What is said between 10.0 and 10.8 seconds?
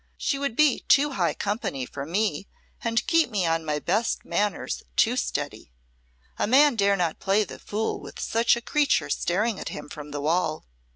the wall.